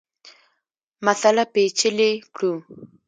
مسأله 1.05 1.43
پېچلې 1.53 2.11
کړو. 2.35 2.53